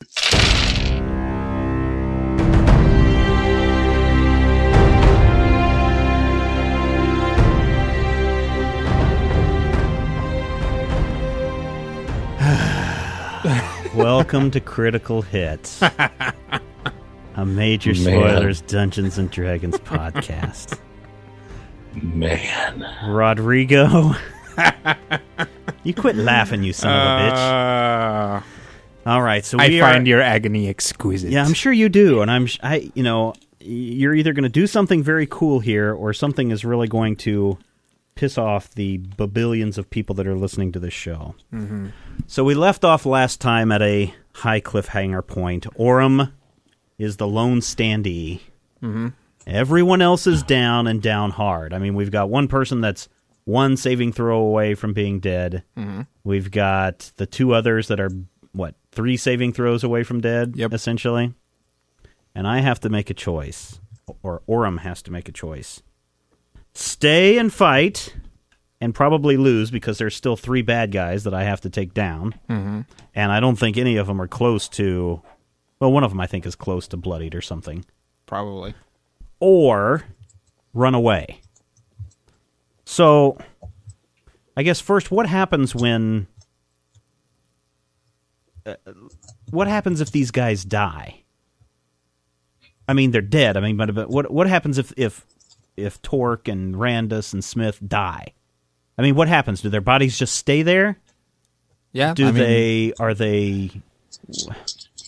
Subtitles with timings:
[13.94, 20.78] Welcome to Critical Hits, a major spoilers Dungeons and Dragons podcast.
[22.02, 22.86] Man.
[23.06, 24.14] Rodrigo,
[25.84, 28.44] you quit laughing, you son of a Uh, bitch.
[29.06, 30.08] All right, so I find are.
[30.08, 31.30] your agony exquisite.
[31.30, 32.46] Yeah, I'm sure you do, and I'm.
[32.62, 36.64] I, you know, you're either going to do something very cool here, or something is
[36.64, 37.58] really going to
[38.14, 41.34] piss off the billions of people that are listening to this show.
[41.52, 41.88] Mm-hmm.
[42.26, 45.66] So we left off last time at a high cliffhanger point.
[45.78, 46.30] Orem
[46.98, 48.40] is the lone standee.
[48.82, 49.08] Mm-hmm.
[49.46, 51.72] Everyone else is down and down hard.
[51.72, 53.08] I mean, we've got one person that's
[53.44, 55.64] one saving throw away from being dead.
[55.76, 56.02] Mm-hmm.
[56.22, 58.10] We've got the two others that are
[58.52, 60.72] what three saving throws away from dead, Yep.
[60.72, 61.34] essentially.
[62.34, 63.80] And I have to make a choice,
[64.22, 65.82] or Orem has to make a choice:
[66.74, 68.14] stay and fight,
[68.80, 72.34] and probably lose because there's still three bad guys that I have to take down,
[72.48, 72.80] Mm-hmm.
[73.14, 75.20] and I don't think any of them are close to.
[75.80, 77.84] Well, one of them I think is close to bloodied or something
[78.26, 78.74] Probably.
[79.40, 80.02] or
[80.74, 81.40] run away.
[82.84, 83.38] So,
[84.56, 86.26] I guess first, what happens when?
[88.66, 88.74] Uh,
[89.50, 91.22] what happens if these guys die?
[92.88, 93.56] I mean, they're dead.
[93.56, 95.24] I mean, but, but what what happens if if
[95.76, 98.32] if Torque and Randus and Smith die?
[98.98, 99.62] I mean, what happens?
[99.62, 100.98] Do their bodies just stay there?
[101.92, 102.14] Yeah.
[102.14, 103.70] Do I mean, they are they?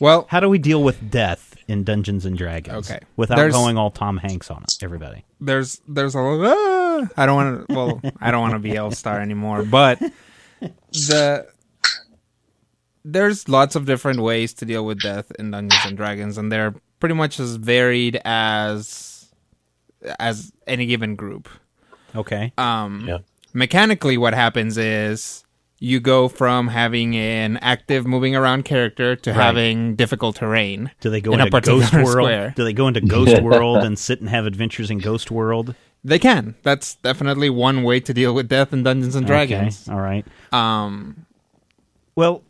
[0.00, 2.90] Well, How do we deal with death in Dungeons and Dragons?
[2.90, 3.00] Okay.
[3.16, 5.24] without going all Tom Hanks on it, everybody.
[5.40, 7.74] there's there's a ah, I don't want to.
[7.74, 9.62] Well, I don't want to be L-Star anymore.
[9.64, 10.00] But
[10.60, 11.46] the
[13.04, 16.74] there's lots of different ways to deal with death in Dungeons and Dragons, and they're
[17.00, 19.32] pretty much as varied as
[20.18, 21.48] as any given group.
[22.14, 22.52] Okay.
[22.58, 23.18] Um, Yeah.
[23.54, 25.44] Mechanically, what happens is
[25.78, 30.90] you go from having an active moving around character to having difficult terrain.
[31.00, 32.08] Do they go in a into Ghost World?
[32.08, 32.52] square.
[32.56, 35.74] Do they go into Ghost World and sit and have adventures in Ghost World?
[36.04, 36.54] They can.
[36.62, 39.86] That's definitely one way to deal with death in Dungeons and Dragons.
[39.88, 39.94] Okay.
[39.94, 40.24] All right.
[40.52, 41.26] Um,
[42.14, 42.42] Well,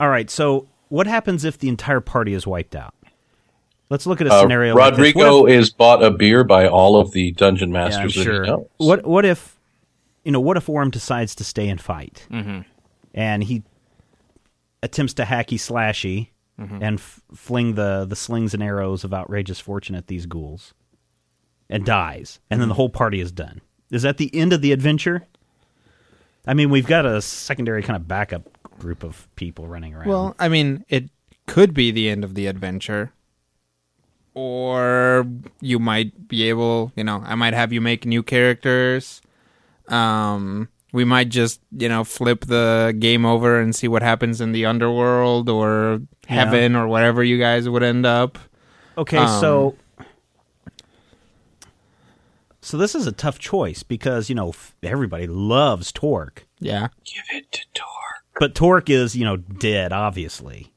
[0.00, 0.28] all right.
[0.30, 2.94] So, what happens if the entire party is wiped out?
[3.88, 4.74] Let's look at a Uh, scenario.
[4.76, 4.98] like this.
[5.14, 8.22] Rodrigo if- is bought a beer by all of the dungeon yeah, I'm masters that
[8.24, 8.44] sure.
[8.44, 8.66] he knows.
[8.78, 9.58] What What if
[10.24, 10.40] you know?
[10.40, 12.60] What if Orm decides to stay and fight, Mm-hmm.
[13.14, 13.62] and he
[14.82, 16.28] attempts to hacky slashy
[16.60, 16.82] Mm-hmm.
[16.82, 20.74] and f- fling the the slings and arrows of outrageous fortune at these ghouls,
[21.70, 23.62] and dies, and then the whole party is done.
[23.90, 25.26] Is that the end of the adventure?
[26.46, 28.46] I mean, we've got a secondary kind of backup
[28.80, 30.08] group of people running around.
[30.08, 31.10] well, I mean, it
[31.46, 33.12] could be the end of the adventure.
[34.34, 35.26] Or
[35.60, 39.20] you might be able, you know, I might have you make new characters.
[39.88, 44.52] Um, we might just, you know, flip the game over and see what happens in
[44.52, 46.44] the underworld or Yeah.
[46.44, 48.38] heaven or whatever you guys would end up.
[48.96, 49.74] Okay, Um, so
[52.60, 56.88] so this is a tough choice because you know f- everybody loves Torque, Yeah.
[57.04, 57.88] Give it to Torque.
[58.40, 60.72] But Torque is you know dead, obviously.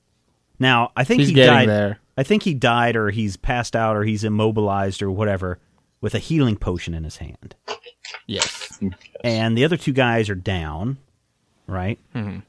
[0.59, 1.69] Now I think He's he getting died.
[1.69, 1.99] there.
[2.15, 5.59] I think he died, or he's passed out, or he's immobilized, or whatever,
[5.99, 7.55] with a healing potion in his hand.
[8.27, 8.79] Yes.
[9.23, 10.97] And the other two guys are down,
[11.65, 11.97] right?
[12.13, 12.39] Mm-hmm.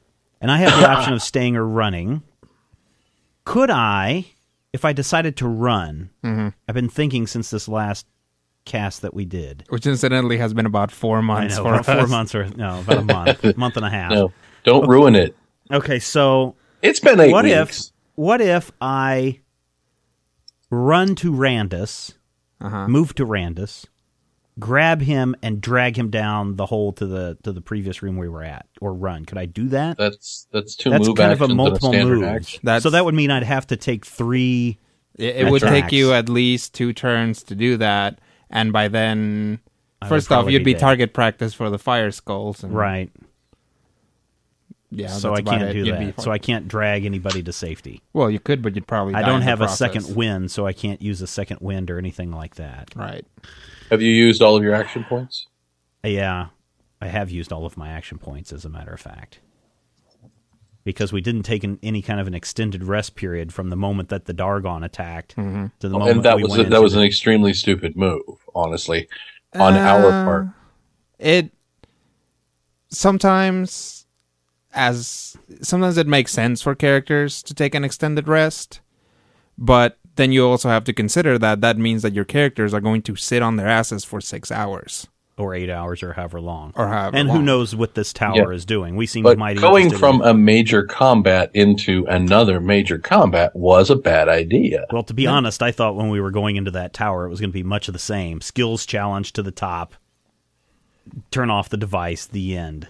[0.41, 2.21] And I have the option of staying or running.
[3.43, 4.25] Could I,
[4.71, 6.11] if I decided to run?
[6.23, 6.49] Mm-hmm.
[6.67, 8.05] I've been thinking since this last
[8.65, 9.63] cast that we did.
[9.69, 12.81] Which incidentally has been about four I months know, for about four months or no,
[12.81, 14.11] about a month, month and a half.
[14.11, 14.31] No,
[14.65, 15.35] don't ruin it.
[15.71, 17.93] Okay, so It's been eight what if weeks.
[18.15, 19.39] what if I
[20.69, 22.13] run to Randus,
[22.61, 22.87] Uh-huh.
[22.87, 23.85] move to Randus,
[24.59, 28.27] grab him and drag him down the hole to the to the previous room we
[28.29, 29.25] were at, or run?
[29.25, 29.97] Could I do that?
[29.97, 32.23] That's that's two That's move kind of a multiple and move.
[32.23, 32.61] action.
[32.81, 34.77] So that would mean I'd have to take three.
[35.17, 38.19] It, it would take you at least two turns to do that,
[38.49, 39.59] and by then,
[40.01, 40.79] I first off, you'd be be dead.
[40.81, 42.63] target practice for the fire skulls.
[42.63, 43.09] And Right.
[44.91, 45.73] Yeah, so I can't it.
[45.73, 46.21] do You'd that.
[46.21, 48.01] So I can't drag anybody to safety.
[48.13, 49.15] well, you could, but you'd probably.
[49.15, 51.59] I die don't in the have a second wind, so I can't use a second
[51.61, 52.91] wind or anything like that.
[52.95, 53.25] Right.
[53.89, 55.47] Have you used all of your action points?
[56.03, 56.47] Yeah,
[57.01, 59.39] I have used all of my action points, as a matter of fact.
[60.83, 64.09] Because we didn't take an, any kind of an extended rest period from the moment
[64.09, 66.93] that the Dargon attacked to the moment and that we was went that into was
[66.93, 68.21] the- an extremely stupid move,
[68.53, 69.07] honestly,
[69.55, 70.47] on our Uh, part.
[71.17, 71.51] It
[72.89, 74.04] sometimes
[74.75, 78.81] as sometimes it makes sense for characters to take an extended rest,
[79.57, 83.01] but then you also have to consider that that means that your characters are going
[83.03, 85.07] to sit on their asses for six hours
[85.37, 86.71] or eight hours or however long.
[86.77, 87.17] or however.
[87.17, 88.55] and who knows what this tower Yeah.
[88.55, 88.95] is doing?
[88.95, 93.89] We seem But mighty going from in- a major combat into another major combat was
[93.89, 94.85] a bad idea.
[94.93, 97.41] well, to be honest, I thought when we were going into that tower, it was
[97.41, 99.95] going to be much of the same: skills challenge to the top,
[101.31, 102.87] turn off the device, the end.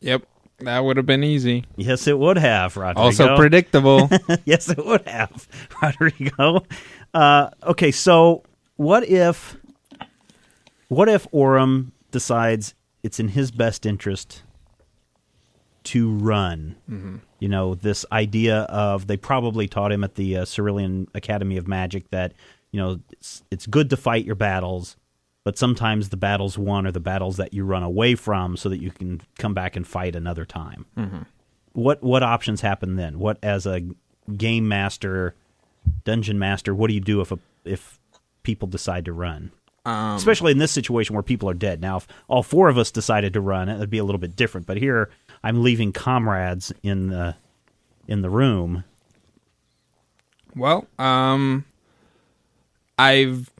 [0.00, 0.22] Yep,
[0.64, 1.64] that would have been easy.
[1.76, 3.00] Yes, it would have, Rodrigo.
[3.00, 4.10] Also predictable.
[4.44, 5.48] yes, it would have,
[5.82, 6.64] Rodrigo.
[7.14, 8.42] Uh, okay, so
[8.76, 9.56] what if,
[10.88, 14.42] what if Orem decides it's in his best interest
[15.84, 16.76] to run?
[17.38, 21.66] You know, this idea of they probably taught him at the uh, Cerulean Academy of
[21.66, 22.34] Magic that
[22.70, 24.96] you know it's, it's good to fight your battles,
[25.44, 28.80] but sometimes the battles won are the battles that you run away from, so that
[28.80, 30.86] you can come back and fight another time
[31.72, 33.18] what what options happen then?
[33.18, 33.82] What as a
[34.36, 35.34] game master,
[36.04, 37.98] dungeon master, what do you do if a, if
[38.42, 39.52] people decide to run?
[39.84, 41.80] Um, Especially in this situation where people are dead.
[41.80, 44.36] Now, if all four of us decided to run, it would be a little bit
[44.36, 44.66] different.
[44.66, 45.10] But here,
[45.42, 47.34] I'm leaving comrades in the
[48.06, 48.84] in the room.
[50.54, 51.64] Well, um,
[52.98, 53.50] I've,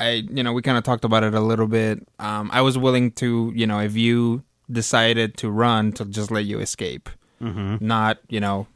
[0.00, 2.06] I, you know, we kind of talked about it a little bit.
[2.18, 6.44] Um, I was willing to, you know, if you decided to run, to just let
[6.44, 7.08] you escape,
[7.42, 7.84] mm-hmm.
[7.84, 8.66] not, you know,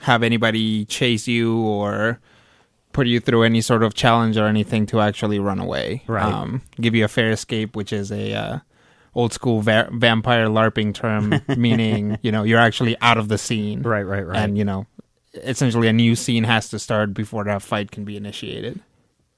[0.00, 2.20] have anybody chase you or
[2.92, 6.02] put you through any sort of challenge or anything to actually run away.
[6.06, 6.24] Right.
[6.24, 8.58] Um, give you a fair escape, which is a uh,
[9.14, 13.82] old school va- vampire LARPing term, meaning you know you're actually out of the scene.
[13.82, 14.38] Right, right, right.
[14.38, 14.86] And you know,
[15.34, 18.80] essentially a new scene has to start before that fight can be initiated.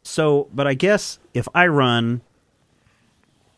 [0.08, 2.22] So, but I guess if I run,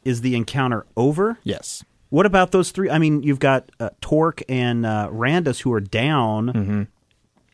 [0.05, 1.39] is the encounter over?
[1.45, 1.85] Yes.
[2.09, 2.91] What about those three?
[2.91, 6.83] I mean, you've got uh, Torque and uh, Randus who are down, Mm-hmm.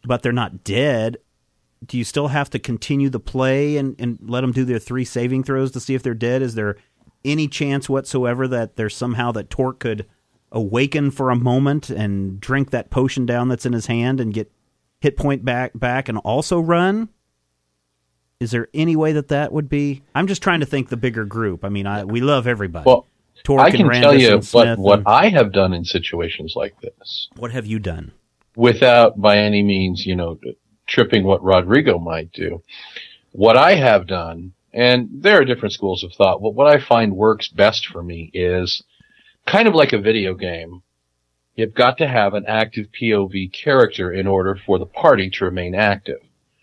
[0.04, 1.18] but they're not dead.
[1.84, 5.04] Do you still have to continue the play and, and let them do their three
[5.04, 6.40] saving throws to see if they're dead?
[6.40, 6.76] Is there
[7.24, 10.06] any chance whatsoever that there's somehow that Torque could
[10.52, 14.50] awaken for a moment and drink that potion down that's in his hand and get
[15.00, 17.10] hit point back back and also run?
[18.38, 20.02] Is there any way that that would be?
[20.14, 21.64] I'm just trying to think the bigger group.
[21.64, 22.84] I mean, I, we love everybody.
[22.86, 23.06] Well,
[23.44, 27.28] Torque I can tell you what what and- I have done in situations like this,
[27.36, 28.12] What have you done?
[28.56, 30.38] without by any means, you know,
[30.86, 32.62] tripping what Rodrigo might do.
[33.32, 37.14] What I have done, and there are different schools of thought, but what I find
[37.14, 38.82] works best for me is
[39.46, 40.82] kind of like a video game.
[41.54, 45.74] You've got to have an active POV character in order for the party to remain
[45.74, 46.20] active.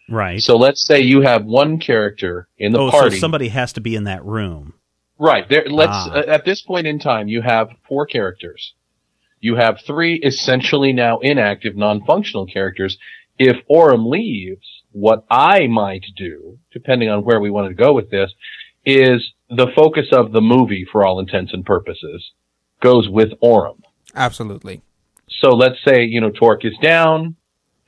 [0.09, 0.41] Right.
[0.41, 3.15] So let's say you have one character in the oh, party.
[3.15, 4.73] so somebody has to be in that room.
[5.17, 5.47] Right.
[5.47, 6.11] There, let's, Ah.
[6.11, 8.73] uh, at this point in time, you have four characters.
[9.39, 12.97] You have three essentially now inactive, non-functional characters.
[13.39, 18.09] If Orem leaves, what I might do, depending on where we want to go with
[18.09, 18.31] this,
[18.85, 22.31] is the focus of the movie, for all intents and purposes,
[22.81, 23.79] goes with Orem.
[24.15, 24.81] Absolutely.
[25.29, 27.35] So let's say, you know, Torque is down,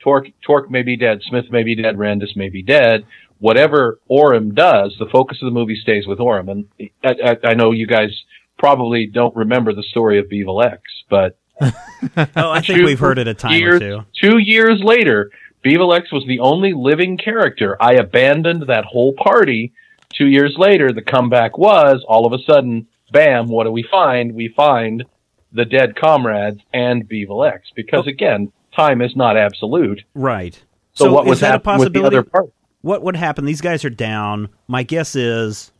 [0.06, 3.08] Torque, Torque may be dead, Smith may be dead, Randus may be dead.
[3.40, 6.52] Whatever Orem does, the focus of the movie stays with Orem.
[6.52, 8.12] And I, I, I know you guys
[8.60, 13.28] probably don't remember the story of Bevel X, but Oh, I think we've heard it
[13.28, 14.00] a time years, or two.
[14.22, 15.32] Two years later,
[15.64, 17.76] Bevel X was the only living character.
[17.82, 19.74] I abandoned that whole party.
[20.14, 24.36] Two years later, the comeback was all of a sudden, bam, what do we find?
[24.36, 25.04] We find
[25.52, 27.72] the dead comrades and Bevel X.
[27.76, 28.10] Because oh.
[28.10, 30.04] again, time is not absolute.
[30.14, 30.62] Right.
[30.94, 32.18] So, what is was that a happening with the possibility?
[32.18, 32.54] other part?
[32.82, 33.46] What would happen?
[33.46, 34.50] These guys are down.
[34.68, 35.72] My guess is,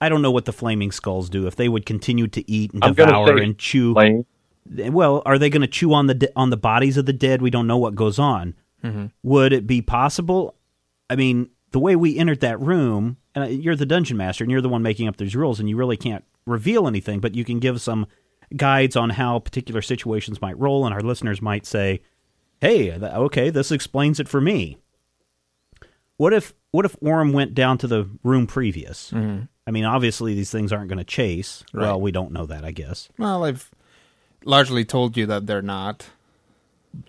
[0.00, 1.46] I don't know what the flaming skulls do.
[1.46, 3.92] If they would continue to eat and I'm devour and chew.
[3.94, 4.24] Lane,
[4.66, 7.42] well, are they going to chew on the de- on the bodies of the dead?
[7.42, 8.54] We don't know what goes on.
[8.84, 9.06] Mm-hmm.
[9.24, 10.54] Would it be possible?
[11.10, 14.60] I mean, the way we entered that room, and you're the dungeon master, and you're
[14.60, 17.58] the one making up these rules, and you really can't reveal anything, but you can
[17.58, 18.06] give some
[18.56, 22.00] guides on how particular situations might roll, and our listeners might say,
[22.60, 24.78] "Hey, okay, this explains it for me."
[26.16, 29.12] What if what if Orm went down to the room previous?
[29.12, 31.62] I mean, obviously these things aren't going to chase.
[31.74, 33.08] Well, we don't know that, I guess.
[33.18, 33.70] Well, I've
[34.44, 36.06] largely told you that they're not.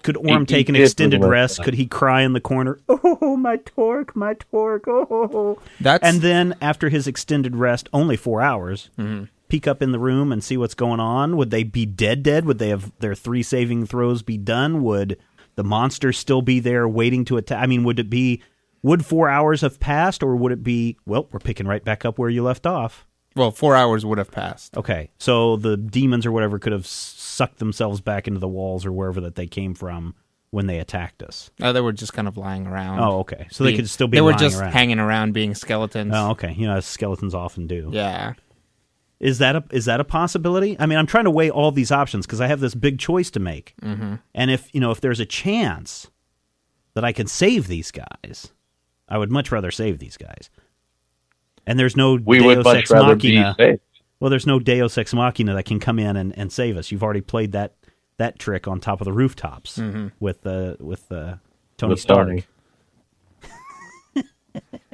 [0.04, 1.64] Could Orm he take an extended rest?
[1.64, 2.80] Could he cry in the corner?
[3.22, 4.88] Oh, my torque, my torque.
[4.88, 5.60] Oh.
[5.80, 9.26] That's And then after his extended rest, only four hours, Mm-hmm.
[9.48, 11.38] peek up in the room and see what's going on.
[11.38, 12.24] Would they be dead?
[12.24, 12.46] Dead?
[12.46, 14.84] Would they have their three saving throws be done?
[14.84, 15.18] Would
[15.60, 17.62] the monster still be there waiting to attack?
[17.62, 18.42] I mean, would it be?
[18.82, 20.96] Would four hours have passed, or would it be?
[21.06, 23.06] Well, we're picking right back up where you left off.
[23.36, 24.78] well, four hours would have passed.
[24.78, 28.94] Okay, so the demons or whatever could have sucked themselves back into the walls or
[28.94, 30.16] wherever that they came from
[30.52, 31.52] when they attacked us.
[31.62, 33.00] Oh, they were just kind of lying around.
[33.02, 33.48] Oh, okay.
[33.52, 34.72] So they Being- could still be They were just around.
[34.72, 36.14] hanging around, being skeletons.
[36.16, 36.54] Oh, okay.
[36.54, 37.90] You know, as skeletons often do.
[37.92, 38.34] Yeah.
[39.20, 40.78] Is that a is that a possibility?
[40.80, 43.30] I mean, I'm trying to weigh all these options because I have this big choice
[43.32, 43.74] to make.
[43.82, 44.16] Mm-hmm.
[44.34, 46.10] And if you know, if there's a chance
[46.94, 48.54] that I can save these guys,
[49.10, 50.50] I would much rather save these guys.
[51.68, 53.56] And there's no We Deus would much ex rather machina.
[53.58, 53.80] be safe.
[54.22, 56.92] Well, there's no Deus ex machina that can come in and, and save us.
[56.92, 57.76] You've already played that
[58.18, 59.82] that trick on top of the rooftops
[60.20, 61.36] with the with uh,
[61.78, 62.28] Tony With Stark.
[62.28, 62.44] Tony.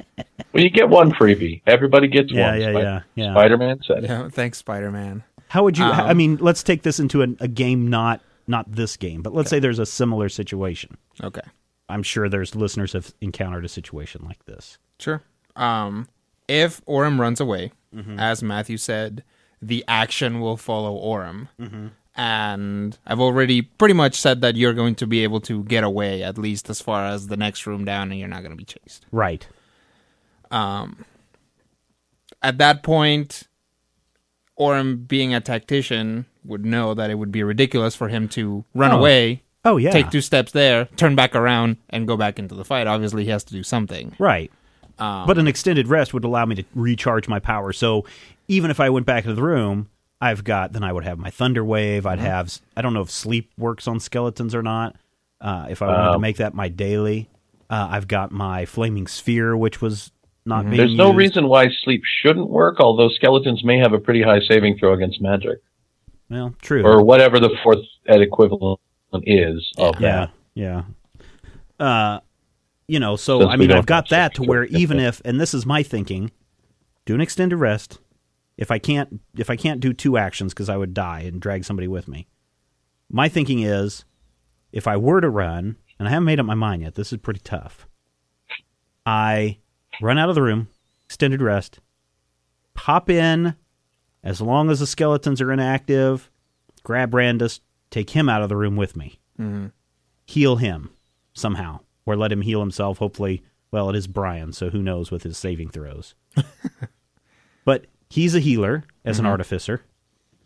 [0.52, 1.62] Well, you get one freebie.
[1.66, 2.60] Everybody gets Yeah, one.
[2.60, 3.32] yeah, Spi- yeah, yeah.
[3.34, 4.10] Spider-Man said it.
[4.10, 4.28] Yeah.
[4.30, 5.22] Thanks, Spider Man.
[5.48, 5.84] How would you?
[5.84, 9.34] I Um, mean, let's take this into a, a game, not not this game, but
[9.34, 10.96] let's say there's a similar situation.
[11.22, 11.42] Okay.
[11.88, 14.78] I'm sure there's listeners have encountered a situation like this.
[14.98, 15.22] Sure.
[15.56, 16.08] Um,
[16.48, 18.18] if Orem runs away, Mm-hmm.
[18.18, 19.24] as Matthew said,
[19.62, 21.48] the action will follow Orem.
[21.60, 21.86] Mm-hmm.
[22.14, 26.22] And I've already pretty much said that you're going to be able to get away,
[26.22, 28.64] at least as far as the next room down, and you're not going to be
[28.64, 29.06] chased.
[29.12, 29.46] Right.
[32.42, 33.44] At that point,
[34.58, 38.92] Orem, being a tactician, would know that it would be ridiculous for him to run
[38.92, 38.98] Oh.
[38.98, 39.90] away, Oh yeah.
[39.90, 42.86] take two steps there, turn back around, and go back into the fight.
[42.86, 44.14] Obviously, he has to do something.
[44.18, 44.50] Right.
[44.98, 47.72] Um, but an extended rest would allow me to recharge my power.
[47.72, 48.04] So
[48.48, 49.88] even if I went back into the room,
[50.20, 52.04] I've got then I would have my thunder wave.
[52.04, 52.12] Mm-hmm.
[52.12, 54.96] I'd have I don't know if sleep works on skeletons or not.
[55.38, 57.28] Uh, if I wanted to Um, make that my daily,
[57.68, 60.12] uh, I've got my flaming sphere, which was
[60.46, 60.76] not Mm-hmm.
[60.76, 61.18] There's no used.
[61.18, 65.20] reason why sleep shouldn't work, although skeletons may have a pretty high saving throw against
[65.20, 65.60] magic.
[66.28, 66.84] Well, true.
[66.84, 68.80] Or whatever the fourth ed equivalent
[69.22, 70.30] is of yeah, that.
[70.54, 70.82] yeah.
[71.78, 72.20] Uh,
[72.88, 75.54] you know, so Since I mean, I've got that to where even if, and this
[75.54, 76.30] is my thinking,
[77.04, 77.98] do an extended rest.
[78.56, 81.64] If I can't, if I can't do two actions because I would die and drag
[81.64, 82.26] somebody with me,
[83.10, 84.04] my thinking is,
[84.72, 87.18] if I were to run, and I haven't made up my mind yet, this is
[87.18, 87.86] pretty tough.
[89.04, 89.58] I
[90.00, 90.68] run out of the room,
[91.06, 91.80] extended rest,
[92.74, 93.54] pop in,
[94.22, 96.30] as long as the skeletons are inactive,
[96.82, 97.60] grab Randus,
[97.90, 99.18] take him out of the room with me.
[99.38, 99.66] Mm-hmm.
[100.26, 100.90] Heal him
[101.32, 103.42] somehow or let him heal himself hopefully.
[103.70, 106.14] Well it is brian so who knows with his saving throws.
[107.66, 109.32] But he's a healer as an mm-hmm.
[109.32, 109.82] artificer.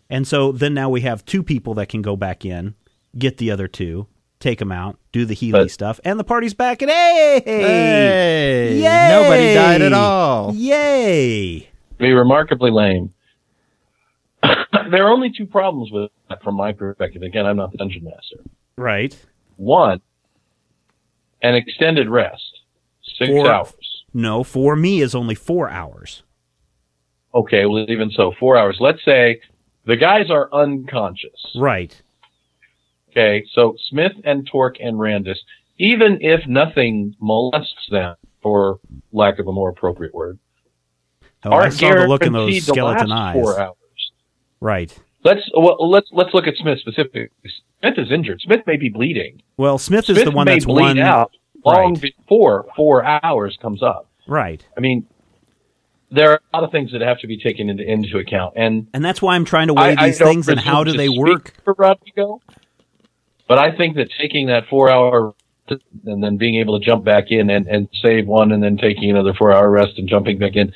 [0.09, 2.75] And so then now we have two people that can go back in
[3.17, 4.09] get the other two
[4.41, 8.79] take them out do the healy But- stuff and the party's back and hey Hey!
[8.81, 9.09] Yay!
[9.11, 10.55] Nobody died at all.
[10.55, 11.69] yay
[11.99, 13.13] Be remarkably lame.
[14.43, 17.23] there are only two problems with that from my perspective.
[17.23, 18.37] Again, I'm not the dungeon master.
[18.77, 19.15] right
[19.57, 20.01] One,
[21.43, 22.61] an extended rest.
[23.19, 24.05] Six Four- hours.
[24.15, 26.23] no for me is only four hours
[27.35, 28.79] Okay, well, even so, four hours.
[28.81, 29.41] Let's say
[29.85, 31.53] the guys are unconscious.
[31.57, 32.01] right
[33.11, 35.37] Okay, so Smith and Torque and Randus,
[35.79, 38.79] even if nothing molests them, for
[39.13, 40.39] lack of a more appropriate word,
[41.45, 43.77] oh, i aren't saw the look in those skeleton eyes four hours.
[44.61, 47.29] right Let's well, let's let's look at Smith specifically.
[47.81, 48.41] Smith is injured.
[48.41, 49.43] Smith may be bleeding.
[49.59, 51.33] well smith is the one that's bleed one out
[51.65, 52.01] long Right.
[52.17, 54.09] before four hours comes up.
[54.27, 55.07] right I mean,
[56.11, 58.87] there are a lot of things that have to be taken into, into account, and
[58.95, 61.11] And that's why I'm trying to weigh I, these I things and how do they
[61.11, 61.53] work.
[61.65, 62.41] for Rodrigo?
[63.51, 65.35] But I think that taking that four hour
[66.07, 69.11] and then being able to jump back in and, and save one and then taking
[69.11, 70.73] another four hour rest and jumping back in,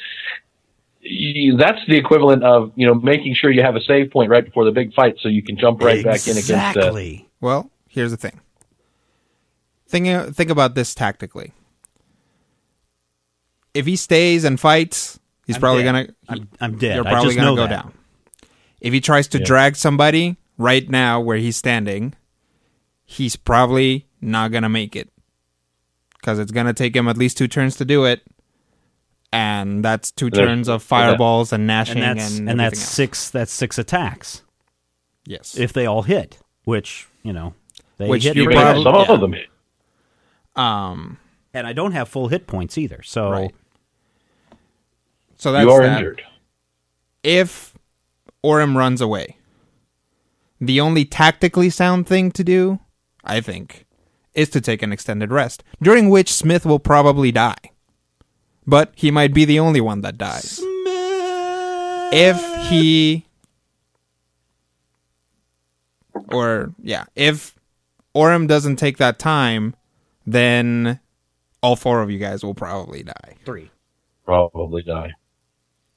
[1.56, 4.64] that's the equivalent of, you know, making sure you have a save point right before
[4.64, 7.28] the big fight so you can jump right back in against uh, exactly.
[7.40, 8.40] Well, here's the thing.
[9.86, 11.52] Think think about this tactically.
[13.72, 15.92] If he stays and fights, he's I'm probably dead.
[15.92, 16.08] gonna.
[16.28, 16.96] I'm, I'm dead.
[16.96, 17.82] You're I probably just gonna know go that.
[17.82, 17.92] down.
[18.80, 19.44] If he tries to Yeah.
[19.44, 22.14] drag somebody right now where he's standing,
[23.04, 25.10] he's probably not gonna make it
[26.14, 28.22] because it's gonna take him at least two turns to do it,
[29.32, 32.80] and that's two There's- turns of fireballs and gnashing And and, that's and, everything that's
[32.80, 33.30] six.
[33.30, 34.42] That's six attacks
[35.26, 35.56] Yes.
[35.58, 36.38] if they all hit.
[36.64, 37.54] Which you know
[37.98, 39.12] they Which hit you pretty probably- some yeah.
[39.12, 39.48] of them hit.
[40.56, 41.18] um.
[41.52, 43.02] and I don't have full hit points either.
[43.02, 43.54] So Right.
[45.36, 45.98] So that's You are that.
[45.98, 46.22] injured.
[47.22, 47.74] if
[48.44, 49.36] Orem runs away,
[50.60, 52.78] the only tactically sound thing to do,
[53.24, 53.86] I think,
[54.34, 57.56] is to take an extended rest, during which Smith will probably die.
[58.66, 60.60] But he might be the only one that dies.
[62.16, 63.26] If he.
[66.30, 67.54] Or, yeah, if
[68.14, 69.74] Orem doesn't take that time,
[70.26, 71.00] then
[71.62, 73.36] all four of you guys will probably die.
[73.44, 73.70] Three.
[74.24, 75.12] Probably die.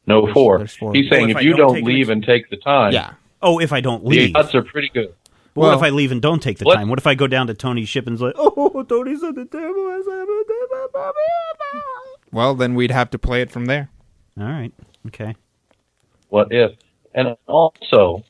[0.05, 0.57] No four.
[0.59, 0.93] there's four.
[0.93, 3.13] He's saying Well, if, if you don't don't leave ex- and take the time, Yeah.
[3.41, 4.19] Oh, if I don't leave.
[4.19, 4.35] the leave.
[4.35, 5.13] odds are pretty good.
[5.57, 6.89] What if I leave and don't take the What- time?
[6.89, 9.73] What if I go down to Tony's ship and's like, oh, Tony's on the table.
[10.95, 11.13] Oh,
[12.31, 13.89] well, then we'd have to play it from there.
[14.39, 14.73] All right.
[15.07, 15.35] Okay.
[16.29, 16.71] What if?
[17.13, 18.23] And also,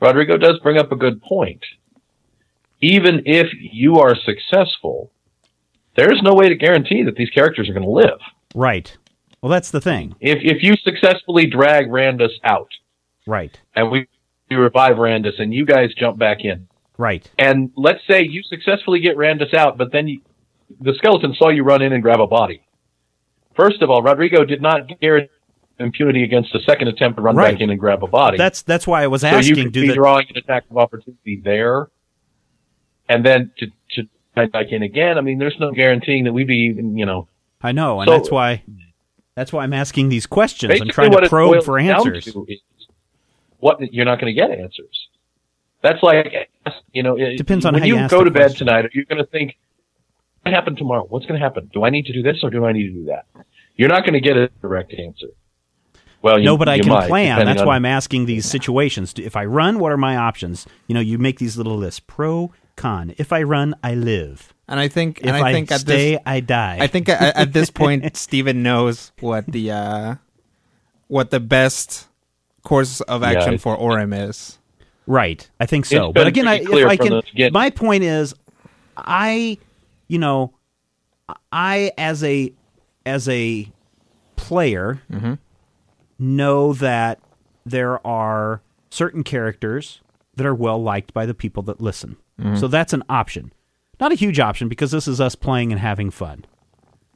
[0.00, 1.64] Rodrigo does bring up a good point.
[2.80, 5.10] Even if you are successful,
[5.96, 8.18] there's no way to guarantee that these characters are going to live.
[8.54, 8.96] Right.
[9.42, 10.14] Well, that's the thing.
[10.20, 12.68] If if you successfully drag Randus out
[13.26, 13.58] Right.
[13.74, 14.06] and we
[14.50, 16.66] we revive Randus and you guys jump back in,
[16.98, 17.30] Right.
[17.38, 20.20] and let's say you successfully get Randus out, but then you,
[20.80, 22.62] the skeleton saw you run in and grab a body.
[23.54, 25.30] First of all, Rodrigo did not guarantee
[25.78, 27.52] impunity against a second attempt to run Right.
[27.54, 28.36] back in and grab a body.
[28.36, 29.42] That's that's why I was asking.
[29.54, 31.88] so you could Do be the drawing an attack of opportunity there,
[33.08, 35.16] and then to to back in again.
[35.16, 37.28] I mean, there's no guaranteeing that we'd be, even, you know.
[37.62, 38.62] I know, and So- that's why
[39.34, 40.80] that's why I'm asking these questions.
[40.80, 42.26] I'm trying to probe for answers.
[42.26, 42.36] is
[43.60, 45.08] what you're not going to get answers.
[45.82, 46.50] That's like
[46.92, 47.16] you know.
[47.16, 48.66] it- Depends on when how you you ask go to bed question.
[48.66, 48.84] tonight.
[48.86, 49.56] Are you going to think
[50.42, 51.06] what happened tomorrow?
[51.08, 51.70] What's going to happen?
[51.72, 53.26] Do I need to do this or do I need to do that?
[53.76, 55.28] You're not going to get a direct answer.
[56.22, 57.46] Well, you, no, but I can might, plan.
[57.46, 59.14] That's on- why I'm asking these situations.
[59.16, 60.66] If I run, what are my options?
[60.86, 63.14] You know, you make these little lists: pro, con.
[63.16, 64.52] If I run, I live.
[64.68, 66.76] And I think, If and I, I think at stay, this, I die.
[66.78, 70.14] I think at, at this point, Stephen knows what the uh,
[71.08, 72.06] what the best
[72.62, 74.58] course of action it's- for Orem is.
[75.06, 75.48] Right.
[75.58, 76.12] I think so.
[76.12, 78.32] But again, I, if I can, the my point is,
[78.96, 79.58] I,
[80.06, 80.54] you know,
[81.50, 82.52] I as a
[83.04, 83.68] as a
[84.36, 85.34] player Mm-hmm.
[86.18, 87.18] know that
[87.66, 90.00] there are certain characters
[90.36, 92.16] that are well liked by the people that listen.
[92.40, 92.56] Mm-hmm.
[92.56, 93.52] So that's an option.
[93.98, 96.44] Not a huge option because this is us playing and having fun.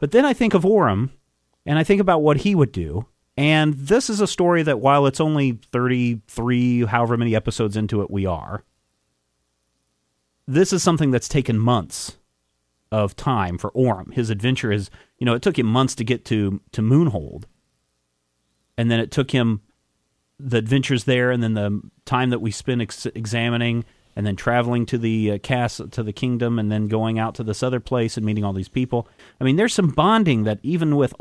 [0.00, 1.10] But then I think of Orem
[1.64, 3.06] and I think about what he would do.
[3.36, 8.10] And this is a story that while it's only 33, however many episodes into it
[8.10, 8.62] we are,
[10.46, 12.18] this is something that's taken months
[12.92, 14.12] of time for Orem.
[14.14, 17.44] His adventure is, you know, it took him months to get to to Moonhold.
[18.76, 19.62] And then it took him
[20.38, 23.84] the adventures there and then the time that we spent ex- examining
[24.16, 27.44] and then traveling to the uh, castle to the kingdom and then going out to
[27.44, 29.08] this other place and meeting all these people.
[29.40, 31.14] I mean, there's some bonding that even with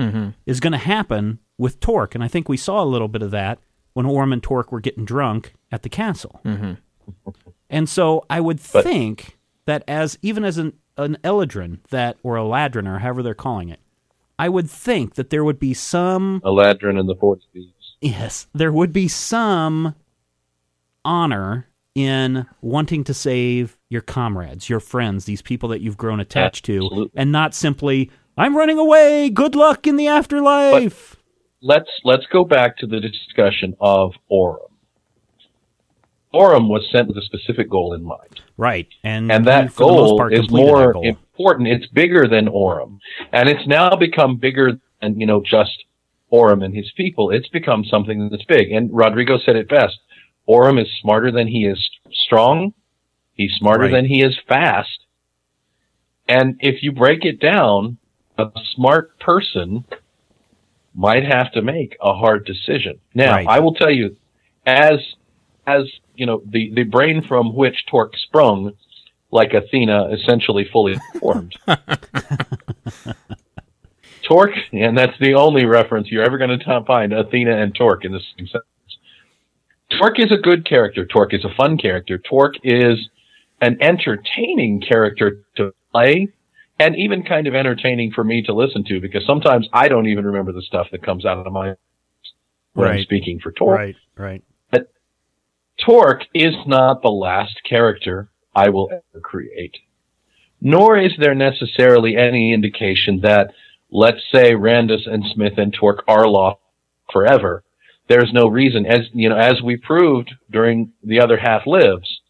[0.00, 3.22] Orem is going to happen with Torque, and I think we saw a little bit
[3.22, 3.58] of that
[3.92, 6.40] when Orm and Torque were getting drunk at the castle.
[6.44, 6.72] Mm-hmm.
[7.68, 12.36] And so I would But- think that as even as an an Eladrin that or
[12.36, 13.80] a Ladrin or however they're calling it,
[14.38, 17.72] I would think that there would be some Eladrin in the Fourth Beast.
[18.00, 19.94] yes, there would be some
[21.04, 26.64] honor in wanting to save your comrades, your friends, these people that you've grown attached
[26.66, 29.28] to, and not simply I'm running away.
[29.30, 31.16] Good luck in the afterlife.
[31.60, 34.66] let's let's go back to the discussion of Orem.
[36.32, 40.32] Orem was sent with a specific goal in mind, right, and and that goal part,
[40.32, 41.04] is more goal.
[41.04, 41.68] important.
[41.68, 42.98] It's bigger than Orem,
[43.32, 45.84] and it's now become bigger than you know just
[46.32, 47.30] Orem and his people.
[47.30, 48.70] It's become something that's big.
[48.70, 49.98] And Rodrigo said it best:
[50.48, 52.74] Orem is smarter than he is strong.
[53.34, 53.92] He's smarter Right.
[53.92, 55.06] than he is fast.
[56.28, 57.98] And if you break it down,
[58.40, 59.84] a smart person
[60.94, 62.98] might have to make a hard decision.
[63.14, 63.46] Now, Right.
[63.46, 64.16] I will tell you,
[64.66, 64.98] as
[65.66, 68.72] as you know, the the brain from which Torque sprung,
[69.30, 71.56] like Athena, essentially fully formed.
[74.22, 78.12] Torque, and that's the only reference you're ever going to find Athena and Torque in
[78.12, 78.64] the same sentence.
[79.98, 81.04] Torque is a good character.
[81.04, 82.18] Torque is a fun character.
[82.18, 83.08] Torque is
[83.60, 86.28] an entertaining character to play
[86.80, 90.24] and even kind of entertaining for me to listen to because sometimes I don't even
[90.24, 91.74] remember the stuff that comes out of my
[92.72, 93.78] when I'm speaking for Torque.
[93.78, 94.44] Right, right.
[94.70, 94.90] But
[95.84, 99.76] Torque is not the last character I will ever create.
[100.62, 103.52] Nor is there necessarily any indication that,
[103.90, 106.60] let's say, Randus and Smith and Torque are lost
[107.12, 107.62] forever.
[108.08, 112.20] There's no reason, as you know, as we proved during the other half lives.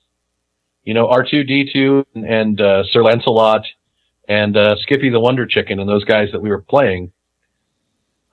[0.82, 3.62] You know, R2D2 and uh, Sir Lancelot
[4.30, 7.12] and uh, Skippy the Wonder Chicken and those guys that we were playing.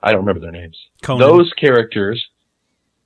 [0.00, 1.18] I don't remember their names Conan.
[1.28, 2.24] those characters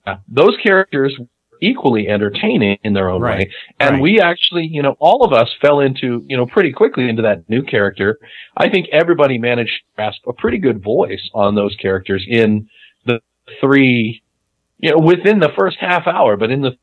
[0.07, 1.27] uh, those characters were
[1.63, 3.51] equally entertaining in their own Right, way.
[3.81, 4.03] And right.
[4.03, 7.49] we actually, you know, all of us fell into, you know, pretty quickly into that
[7.49, 8.19] new character.
[8.57, 12.69] I think everybody managed to grasp a pretty good voice on those characters in
[13.07, 13.21] the
[13.61, 14.23] three,
[14.79, 16.77] you know, within the first half hour, but in the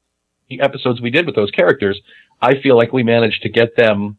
[0.62, 2.00] episodes we did with those characters,
[2.41, 4.17] I feel like we managed to get them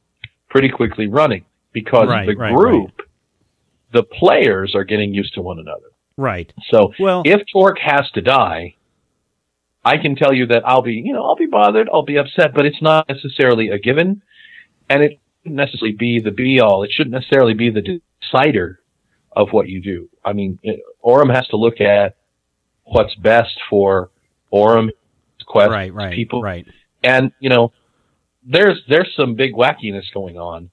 [0.51, 3.03] pretty quickly running because Right, the right, group,
[3.93, 5.87] the players are getting used to one another.
[6.17, 6.53] Right.
[6.71, 8.77] So Well, if Torque has to die,
[9.85, 12.53] I can tell you that I'll be, you know, I'll be bothered, I'll be upset,
[12.55, 14.23] but it's not necessarily a given,
[14.89, 16.83] and it shouldn't necessarily be the be all.
[16.83, 18.81] It shouldn't necessarily be the decider
[19.33, 20.11] of what you do.
[20.25, 22.17] I mean, it, Orem has to look at
[22.85, 24.11] what's best for
[24.53, 24.91] Orem,
[25.47, 26.67] quest, right, right, people, right.
[27.03, 27.73] and you know,
[28.45, 30.71] there's there's some big wackiness going on.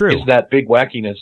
[0.00, 0.18] True.
[0.18, 1.18] Is that big wackiness?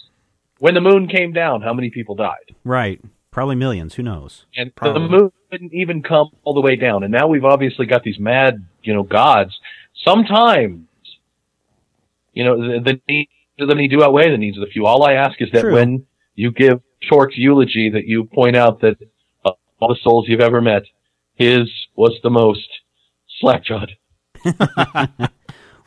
[0.60, 2.54] When the moon came down, how many people died?
[2.64, 3.00] right.
[3.32, 3.94] Probably millions.
[3.94, 4.46] Who knows?
[4.56, 5.02] and Probably.
[5.02, 7.02] the moon didn't even come all the way down.
[7.02, 9.52] And now we've obviously got these mad, you know, gods.
[10.04, 10.86] Sometimes,
[12.32, 14.86] you know, the, the needs of the many do outweigh the needs of the few.
[14.86, 15.74] All I ask is that True.
[15.74, 18.96] when you give Torque's eulogy, that you point out that
[19.44, 20.82] uh, all the souls you've ever met,
[21.34, 22.68] his was the most
[23.40, 23.92] slack-jawed.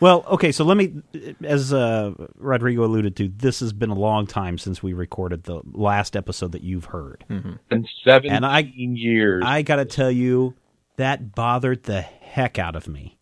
[0.01, 1.01] Well, okay, so let me,
[1.43, 5.61] as uh, Rodrigo alluded to, this has been a long time since we recorded the
[5.71, 7.23] last episode that you've heard.
[7.29, 9.43] In 17 And I- years.
[9.45, 10.55] I got to tell you,
[10.97, 13.19] that bothered the heck out of me.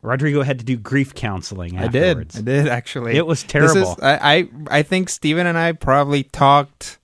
[0.00, 2.36] Rodrigo had to do grief counseling I did.
[2.36, 3.16] I did actually.
[3.16, 3.92] It was This terrible.
[3.92, 6.98] is- I, I I think Steven and I probably talked,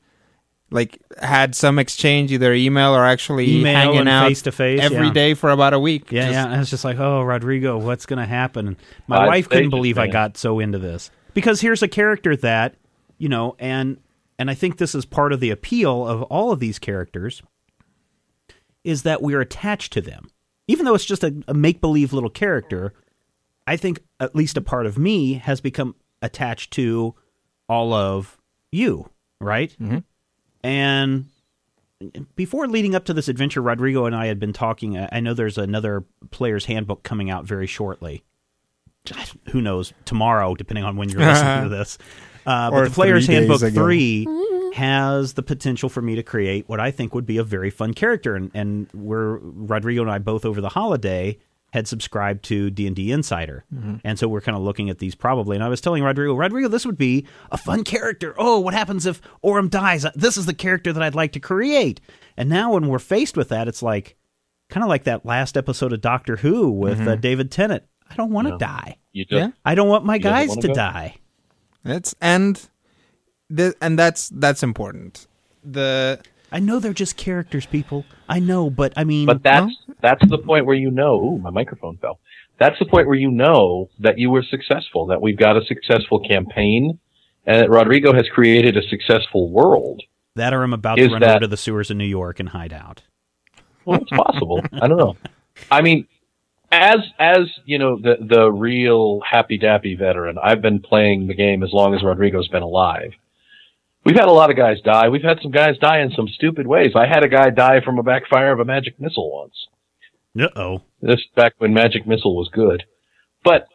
[0.71, 5.13] like had some exchange, either email or actually Email hanging and out face-to-face, every yeah.
[5.13, 6.13] day for about a week.
[6.13, 6.45] Yeah, Just- yeah.
[6.45, 8.69] And I was just like, oh, Rodrigo, what's going to happen?
[8.69, 12.37] And my I'd wife couldn't believe I got so into this because here's a character
[12.37, 12.77] that
[13.21, 13.99] you know, and
[14.39, 17.43] and I think this is part of the appeal of all of these characters
[18.83, 20.31] is that we're attached to them,
[20.67, 22.95] even though it's just a, a make believe little character.
[23.67, 27.15] I think at least a part of me has become attached to
[27.69, 28.39] all of
[28.73, 29.77] you, right?
[29.79, 29.99] Mm-hmm.
[30.63, 31.27] And
[32.35, 34.97] before leading up to this adventure, Rodrigo and I had been talking.
[35.13, 38.25] I know there's another player's handbook coming out very shortly.
[39.51, 41.99] Who knows tomorrow, depending on when you're listening to this.
[42.47, 43.83] Uh, but the player's handbook ago.
[43.83, 44.27] three
[44.75, 47.93] has the potential for me to create what I think would be a very fun
[47.93, 51.39] character, and and we're Rodrigo and I both over the holiday
[51.73, 53.65] had subscribed to D and D Insider,
[54.05, 55.57] and so we're kind of looking at these probably.
[55.57, 58.35] And I was telling Rodrigo, Rodrigo, this would be a fun character.
[58.39, 60.05] Oh, what happens if Orem dies?
[60.15, 62.01] This is the character that I'd like to create.
[62.37, 64.17] And now when we're faced with that, it's like
[64.69, 67.83] kind of like that last episode of Doctor Who with uh, David Tennant.
[68.11, 68.97] I don't want to die.
[69.13, 69.51] you just, Yeah.
[69.65, 70.75] I don't want my doesn't guys wanna go?
[70.75, 71.17] die.
[71.85, 72.69] That's and
[73.49, 75.27] the and that's that's important.
[75.65, 76.21] The
[76.53, 78.05] I know they're just characters, people.
[78.29, 81.15] I know, but I mean, But that's that's the point where you know.
[81.21, 82.19] Ooh, my microphone fell.
[82.59, 85.07] That's the point where you know that you were successful.
[85.07, 86.99] That we've got a successful campaign,
[87.47, 90.03] and that Rodrigo has created a successful world.
[90.37, 92.51] that or I'm about to run that- over to the sewers in New York and
[92.51, 93.03] hide out.
[93.85, 94.63] Well, it's possible.
[94.81, 95.17] I don't know.
[95.71, 96.07] I mean,
[96.71, 100.37] as as you know, the the real happy dappy veteran.
[100.43, 103.13] I've been playing the game as long as Rodrigo's been alive.
[104.05, 105.09] We've had a lot of guys die.
[105.09, 106.93] We've had some guys die in some stupid ways.
[106.95, 109.67] I had a guy die from a backfire of a magic missile once.
[110.39, 110.83] Uh oh.
[111.01, 112.85] This back when Magic Missile was good.
[113.43, 113.67] But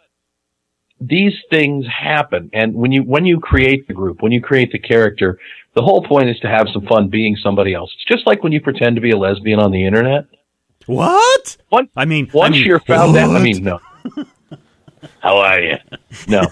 [0.99, 4.79] these things happen and when you when you create the group, when you create the
[4.79, 5.39] character,
[5.73, 7.93] the whole point is to have some fun being somebody else.
[7.95, 10.25] It's just like when you pretend to be a lesbian on the internet.
[10.85, 11.57] What?
[11.71, 13.79] Once, I mean, once I mean, you're found out, I mean, no.
[15.19, 15.77] How are you?
[16.27, 16.43] No,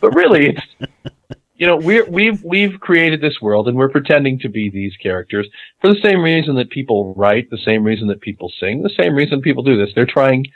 [0.00, 1.14] but really, it's
[1.60, 5.46] you know we're we've we've created this world and we're pretending to be these characters
[5.80, 9.14] for the same reason that people write, the same reason that people sing, the same
[9.14, 9.90] reason people do this.
[9.94, 10.46] They're trying.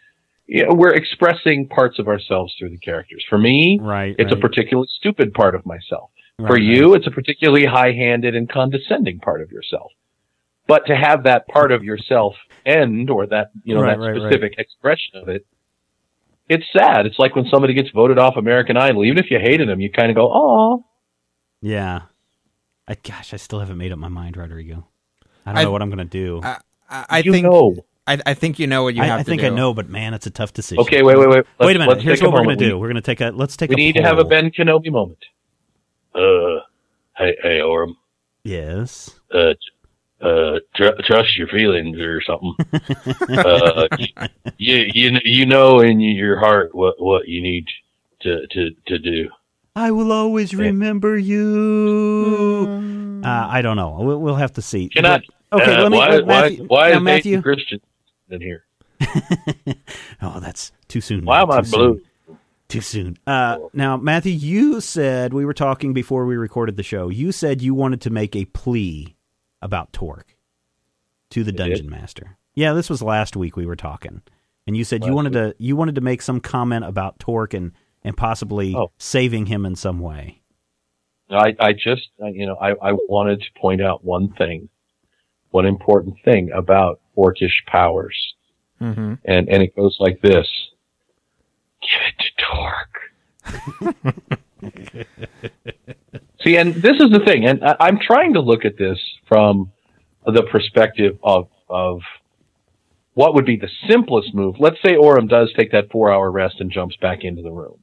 [0.46, 3.24] You know, we're expressing parts of ourselves through the characters.
[3.30, 4.14] For me, Right.
[4.18, 4.38] it's right.
[4.38, 6.10] a particularly stupid part of myself.
[6.38, 6.62] Right, For right.
[6.62, 9.90] you, it's a particularly high-handed and condescending part of yourself.
[10.66, 12.34] But to have that part of yourself
[12.66, 14.20] end, or that you know Right, that right, right.
[14.32, 15.46] specific expression of it,
[16.48, 17.06] it's sad.
[17.06, 19.04] It's like when somebody gets voted off American Idol.
[19.04, 20.84] Even if you hated them, you kind of go, "Oh,
[21.64, 22.03] Yeah.
[22.87, 24.87] I gosh, I still haven't made up my mind, Rodrigo.
[25.46, 26.40] I don't I- know what I'm going to do.
[26.42, 26.59] I,
[26.90, 27.74] I, I you think know."
[28.07, 29.46] I, I think you know what you I, have I to think do.
[29.46, 30.83] I think I know, but man, it's a tough decision.
[30.83, 31.37] Okay, wait, wait, wait.
[31.37, 31.88] Let's, Wait a minute.
[31.92, 32.79] let's Here's what we're going to do.
[32.79, 34.24] We're going to take a let's take We, a we need to have a.
[34.24, 35.24] Ben Kenobi moment.
[36.14, 36.61] Uh,
[37.16, 37.94] hey, hey, Orem.
[38.42, 39.18] Yes.
[39.33, 39.55] uh,
[40.20, 42.55] uh, tr- trust your feelings or something.
[43.38, 43.88] uh,
[44.59, 47.66] you, you, you know in your heart what, what you need
[48.20, 49.31] to, to, to do.
[49.76, 52.66] I will always remember you.
[53.24, 53.98] Uh, I don't know.
[54.00, 54.88] We'll, we'll have to see.
[54.88, 55.20] Can I,
[55.52, 56.64] okay, uh, let me why, let Matthew.
[56.64, 57.30] why, why now, is Matthew?
[57.37, 57.80] Nathan Christian
[58.30, 58.64] in here?
[60.22, 61.24] Oh, that's too soon.
[61.24, 61.78] Why man, am I too soon.
[62.26, 62.37] blue?
[62.68, 63.18] Too soon.
[63.26, 67.10] Uh, now, Matthew, you said we were talking before we recorded the show.
[67.10, 69.16] You said you wanted to make a plea
[69.60, 70.34] about Torque
[71.30, 71.58] to the did.
[71.58, 72.38] dungeon master.
[72.54, 74.22] Yeah, this was last week we were talking,
[74.66, 77.52] and you said you Last wanted to you wanted to make some comment about Torque
[77.52, 77.72] and
[78.04, 78.90] and possibly Oh.
[78.98, 80.40] saving him in some way.
[81.30, 84.68] I, I just, you know, I, I wanted to point out one thing,
[85.50, 88.34] one important thing about orcish powers.
[88.78, 90.46] hmm And, and it goes like this.
[91.80, 93.00] Give it to Torque.
[96.42, 99.72] See, and this is the thing, and I, I'm trying to look at this from
[100.26, 102.00] the perspective of, of
[103.14, 104.56] what would be the simplest move.
[104.58, 107.78] Let's say Orem does take that four hour rest and jumps back into the room.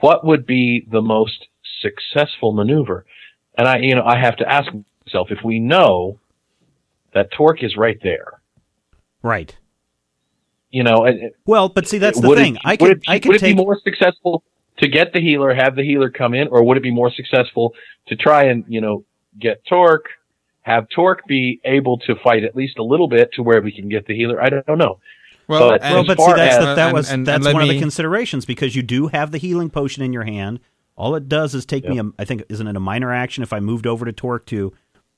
[0.00, 1.46] What would be the most
[1.80, 3.04] successful maneuver?
[3.56, 4.70] And I, you know, I have to ask
[5.06, 6.18] myself if we know
[7.14, 8.40] that Torque is right there,
[9.22, 9.56] Right.
[10.70, 12.56] you know, and, Well, but see, that's the thing.
[12.56, 14.42] It, I could it, be, I could would it take be more successful
[14.78, 17.74] to get the healer, have the healer come in, or would it be more successful
[18.06, 19.04] to try and you know
[19.38, 20.06] get Torque,
[20.62, 23.88] have Torque be able to fight at least a little bit to where we can
[23.88, 24.42] get the healer?
[24.42, 25.00] I don't know.
[25.50, 27.54] Well, But- and- well, but see, that's as- the, that was and- and that's let
[27.54, 30.60] one of the considerations because you do have the healing potion in your hand.
[30.96, 31.98] All it does is take me.
[31.98, 34.72] A, I think isn't it a minor action if I moved over to Torque to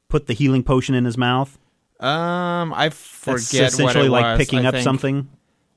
[0.09, 1.59] put the healing potion in his mouth?
[2.01, 4.85] um, I That's forget what essentially it like was, picking I up think.
[4.85, 5.29] something.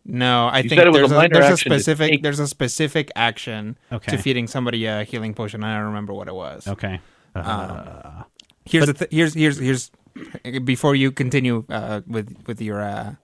[0.07, 2.39] No, I You think said it was there's a a, there's a specific take- there's
[2.39, 4.11] a specific action Okay.
[4.11, 5.63] to feeding somebody a healing potion.
[5.63, 6.67] I don't remember what it was.
[6.67, 6.99] Okay.
[7.35, 8.25] Uh, Um,
[8.65, 9.91] Here's the th- here's here's here's
[10.63, 13.15] before you continue uh, with with your uh,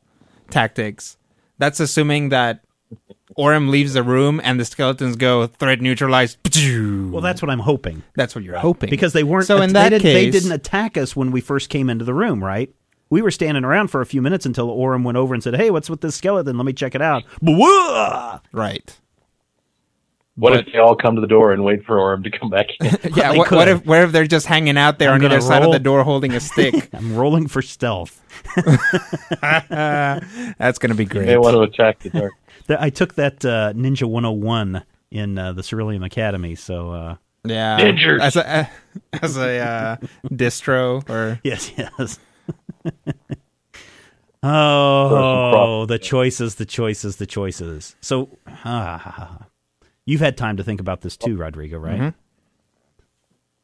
[0.50, 1.18] tactics.
[1.62, 2.64] That's assuming that
[3.38, 6.38] Orem leaves the room and the skeletons go threat neutralized.
[7.12, 9.46] well, that's what I'm hoping that's what you're hoping because they weren't.
[9.46, 12.14] So in they that didn't- they didn't attack us when we first came into the
[12.16, 12.74] room, right?
[13.12, 15.70] We were standing around for a few minutes until Orem went over and said, "Hey,
[15.70, 16.58] what's with this skeleton?
[16.58, 17.24] Let me check it out."
[18.52, 18.98] Right.
[20.36, 22.50] What But- if they all come to the door and wait for Orem to come
[22.50, 22.88] back in?
[23.16, 23.34] Yeah.
[23.34, 25.64] What, what if what if they're just hanging out there I'm on gonna either side
[25.64, 26.90] of the door holding a stick?
[26.94, 28.21] I'm rolling for stealth.
[30.58, 31.26] That's gonna be great.
[31.26, 32.34] they want to attack the dark.
[32.70, 38.20] I took that uh, Ninja 101 in uh, the Cerulean Academy, so uh, Yeah, Ninjas.
[38.22, 38.70] as a
[39.22, 42.20] as a uh, distro or yes, yes.
[44.44, 47.96] oh, the choices, the choices, the choices.
[48.02, 48.30] So,
[50.06, 52.00] you've had time to think about this too, Rodrigo, right?
[52.00, 52.14] Mhm.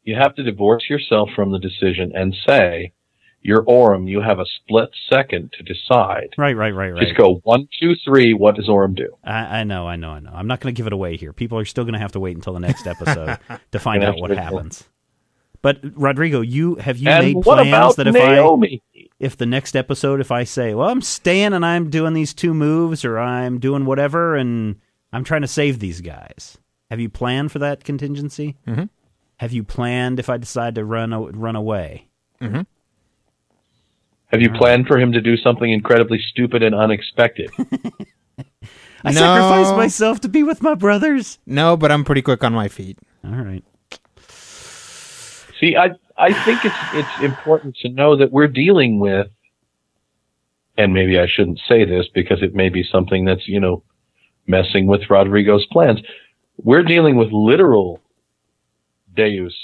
[0.04, 2.94] You have to divorce yourself from the decision and say,
[3.42, 4.10] "You're Orem.
[4.10, 7.04] You have a split second to decide." Right, right, right, right.
[7.04, 8.34] Just go one, two, three.
[8.34, 9.16] What does Orem do?
[9.24, 10.32] I, I know, I know, I know.
[10.34, 11.34] I'm not going to give it away here.
[11.34, 13.38] People are still going to have to wait until the next episode
[13.72, 14.84] to find out what to wait happens.
[15.62, 18.38] But Rodrigo, you have you and made what plans about that if I
[19.20, 22.54] if the next episode, if I say, well, I'm staying and I'm doing these two
[22.54, 24.76] moves or I'm doing whatever and
[25.12, 26.58] I'm trying to save these guys,
[26.92, 28.56] have you planned for that contingency?
[28.68, 28.90] Mhm.
[29.38, 32.08] Have you planned if I decide to run run away?
[34.28, 37.50] Have you planned for him to do something incredibly stupid and unexpected?
[39.04, 39.12] I No.
[39.12, 41.40] sacrificed myself to be with my brothers.
[41.46, 42.98] no, but I'm pretty quick on my feet.
[43.24, 43.64] All right.
[45.60, 49.28] See, I I think it's it's important to know that we're dealing with,
[50.78, 53.84] and maybe I shouldn't say this because it may be something that's you know
[54.46, 56.00] messing with Rodrigo's plans.
[56.64, 58.02] We're dealing with literal
[59.16, 59.56] Deus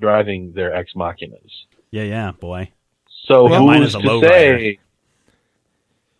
[0.00, 1.50] driving their ex machinas.
[1.90, 2.70] Yeah, yeah, boy.
[3.24, 4.78] So Well, mine who's is a to low say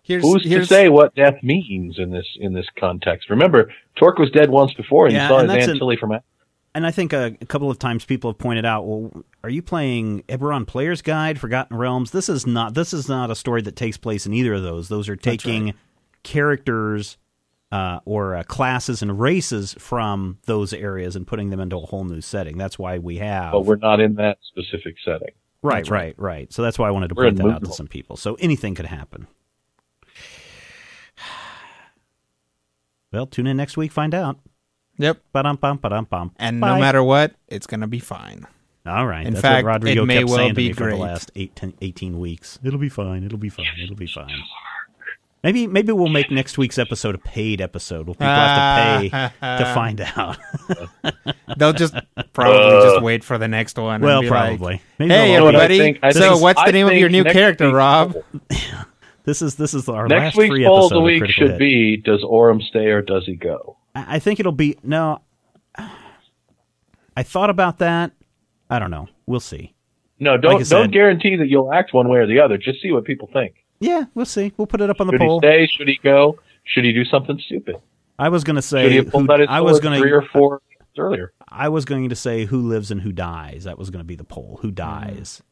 [0.02, 3.30] Here's who's to say what death means in this in this context?
[3.30, 5.96] Remember, Torque was dead once before, and Yeah, you saw and his that's aunt Tilly
[5.96, 6.12] from.
[6.12, 6.22] A-
[6.74, 9.62] And I think a, a couple of times people have pointed out, well, are you
[9.62, 12.10] playing Eberron Player's Guide, Forgotten Realms?
[12.10, 14.88] This is not this is not a story that takes place in either of those.
[14.88, 15.72] Those are taking
[16.22, 17.16] characters
[17.72, 22.04] uh, or uh, classes and races from those areas and putting them into a whole
[22.04, 22.58] new setting.
[22.58, 25.32] That's why we have But we're not in that specific setting.
[25.64, 27.72] Right, That's right, right, So that's why I wanted to We're point that out to
[27.72, 28.16] some people.
[28.16, 29.26] So anything could happen.
[33.12, 34.40] Well, tune in next week, find out.
[34.98, 35.18] yep.
[35.32, 36.32] Ba-dum, bum, ba-dum, bum.
[36.36, 36.74] And Bye.
[36.74, 38.44] no matter what, it's gonna be fine.
[38.86, 39.24] All right.
[39.24, 40.96] In That's fact, what Rodrigo it may kept well saying to be me for the
[40.96, 42.58] last eight, 10, 18 weeks.
[42.64, 43.22] It'll be fine.
[43.24, 43.66] It'll be fine.
[43.82, 44.42] It'll be fine.
[45.44, 48.06] Maybe maybe we'll make next week's episode a paid episode.
[48.06, 49.18] We'll people have to pay
[49.64, 50.38] to find out?
[51.58, 51.94] They'll just
[52.32, 53.96] probably just wait for the next one.
[53.96, 54.82] and well, be like, probably.
[54.98, 55.78] Maybe Hey, they'll all be- what I everybody!
[55.78, 58.16] think- I so, think- what's the I name of your new character, week's Rob?
[59.24, 60.96] this is this is our Next last week's free poll episode.
[60.96, 61.58] of the week Critical should Hit.
[61.58, 63.76] be: Does Orem stay or does he go?
[63.94, 65.20] I I think it'll be no.
[67.16, 68.12] I thought about that.
[68.70, 69.08] I don't know.
[69.26, 69.74] We'll see.
[70.18, 72.56] No, don't I said- don't guarantee that you'll act one way or the other.
[72.56, 73.56] Just see what people think.
[73.80, 74.52] Yeah, we'll see.
[74.56, 75.40] We'll put it up on the Should poll.
[75.40, 75.66] he stay?
[75.66, 76.38] Should he go?
[76.64, 77.76] Should he do something stupid?
[78.18, 80.00] I was going to Should say he have who, out his I was sword going
[80.00, 81.32] three or four minutes earlier?
[81.48, 83.64] I was going to say who lives and who dies.
[83.64, 84.58] That was going to be the poll.
[84.62, 85.42] Who dies?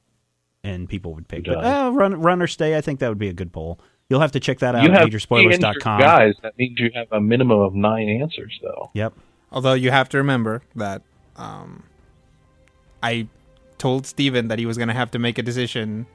[0.65, 1.47] And people would pick.
[1.47, 1.89] Who But, dies?
[1.89, 2.77] uh, run, run or stay.
[2.77, 3.81] I think that would be a good poll.
[4.09, 6.01] You'll have to check that out you at have three injured majorspoilers.com.
[6.01, 6.35] guys.
[6.43, 8.91] That means you have a minimum of nine answers, though.
[8.95, 9.15] Yep.
[9.51, 11.03] Although you have to remember that
[11.37, 11.83] um,
[13.03, 13.27] I
[13.79, 16.07] told Steven that he was going to have to make a decision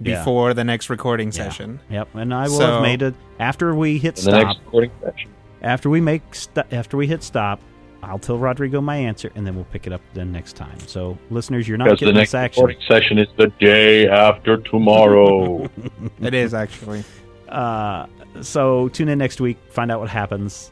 [0.00, 0.18] Yeah.
[0.18, 1.32] before the next recording Yeah.
[1.32, 1.80] session.
[1.90, 2.08] Yep.
[2.14, 4.46] And I will So- have made it after we hit In the stop.
[4.48, 5.30] next recording session.
[5.62, 7.60] After we make st- after we hit stop,
[8.02, 10.78] I'll tell Rodrigo my answer, and then we'll pick it up then next time.
[10.86, 12.64] So, listeners, you're not Because the next this action.
[12.64, 15.70] recording session is the day after tomorrow.
[16.20, 17.02] It is actually.
[17.48, 18.06] Uh,
[18.42, 20.70] so tune in next week, find out what happens.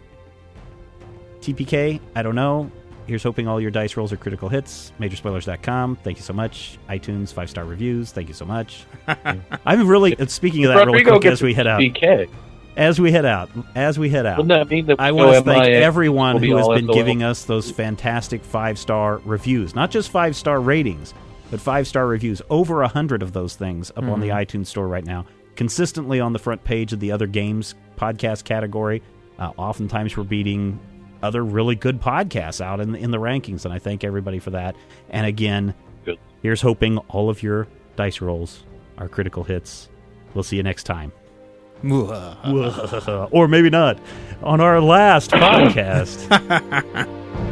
[1.40, 2.70] TPK, I don't know.
[3.06, 4.92] Here's hoping all your dice rolls are critical hits.
[5.00, 5.96] Majorspoilers.com.
[5.96, 6.78] Thank you so much.
[6.88, 8.12] iTunes five star reviews.
[8.12, 8.84] Thank you so much.
[9.66, 11.80] I'm really speaking of that Rodrigo quick gets as we head out.
[11.80, 12.28] PK.
[12.76, 13.50] As we head out.
[13.74, 14.46] As we head out.
[14.48, 18.44] That mean that I want to thank everyone who has been giving us those fantastic
[18.44, 19.74] five star reviews.
[19.74, 21.12] Not just five star ratings,
[21.50, 22.40] but five star reviews.
[22.50, 25.26] Over a hundred of those things up on the iTunes store right now.
[25.54, 29.02] Consistently on the front page of the other games podcast category.
[29.38, 30.78] Uh, oftentimes we're beating
[31.22, 34.50] other really good podcasts out in the, in the rankings, and I thank everybody for
[34.50, 34.76] that.
[35.10, 36.18] And again, Good.
[36.42, 38.64] here's hoping all of your dice rolls
[38.98, 39.88] are critical hits.
[40.34, 41.12] We'll see you next time.
[43.32, 43.98] or maybe not
[44.42, 46.28] on our last podcast.